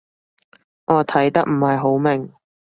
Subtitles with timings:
[0.85, 2.33] 我睇得唔係好明